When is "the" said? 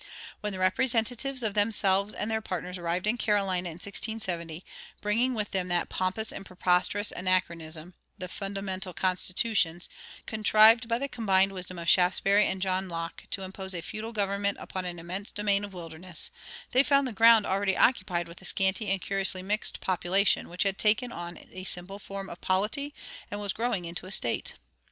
0.51-0.57, 8.17-8.27, 10.97-11.07, 17.07-17.13